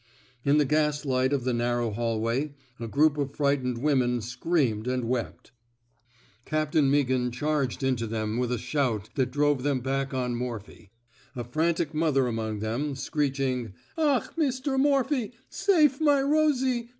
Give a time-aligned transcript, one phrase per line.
[0.43, 5.05] In the ga^ light of the narrow hallway, a group of frightened women screamed and
[5.07, 5.51] wept.
[6.43, 10.89] Captain Meaghan charged into them with a shout that drove them back on Morphy.
[11.35, 14.79] A frantic mother among them— screeching, *^ Ach, Mr.
[14.79, 16.89] Morphy, sate my Eosie!